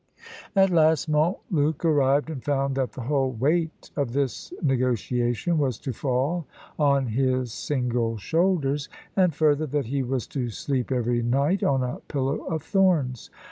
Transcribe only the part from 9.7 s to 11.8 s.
he was to sleep every night